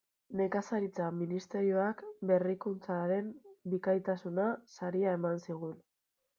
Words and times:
Nekazaritza 0.39 1.09
Ministerioak 1.17 2.01
Berrikuntzaren 2.33 3.29
bikaintasuna 3.75 4.51
saria 4.81 5.17
eman 5.23 5.43
zigun. 5.49 5.81